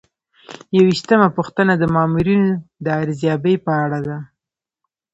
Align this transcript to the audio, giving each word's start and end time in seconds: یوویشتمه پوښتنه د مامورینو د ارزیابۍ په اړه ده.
یوویشتمه 0.77 1.27
پوښتنه 1.37 1.73
د 1.77 1.83
مامورینو 1.95 2.51
د 2.85 2.87
ارزیابۍ 3.01 3.55
په 3.65 3.71
اړه 3.83 3.99
ده. 4.07 4.17